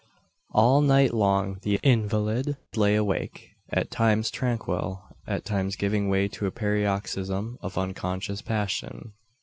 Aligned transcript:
All 0.49 0.81
night 0.81 1.13
long 1.13 1.59
the 1.61 1.79
invalid 1.83 2.57
lay 2.75 2.95
awake; 2.95 3.51
at 3.69 3.91
times 3.91 4.31
tranquil, 4.31 5.03
at 5.27 5.45
times 5.45 5.75
giving 5.75 6.09
way 6.09 6.27
to 6.29 6.47
a 6.47 6.51
paroxysm 6.51 7.59
of 7.61 7.77
unconscious 7.77 8.41
passion. 8.41 9.13